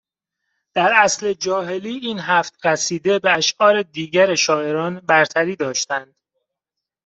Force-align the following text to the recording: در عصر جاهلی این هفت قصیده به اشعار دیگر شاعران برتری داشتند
در 0.73 0.93
عصر 0.93 1.33
جاهلی 1.33 1.97
این 1.97 2.19
هفت 2.19 2.53
قصیده 2.63 3.19
به 3.19 3.31
اشعار 3.31 3.81
دیگر 3.81 4.35
شاعران 4.35 4.99
برتری 4.99 5.55
داشتند 5.55 6.15